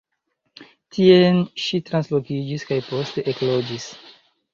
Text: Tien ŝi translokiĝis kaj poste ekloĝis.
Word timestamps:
Tien 0.95 1.35
ŝi 1.63 1.79
translokiĝis 1.89 2.65
kaj 2.71 2.79
poste 2.87 3.25
ekloĝis. 3.35 3.87